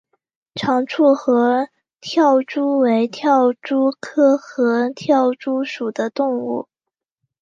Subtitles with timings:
[0.55, 1.69] 长触合
[1.99, 6.67] 跳蛛为跳蛛科合跳蛛属的动物。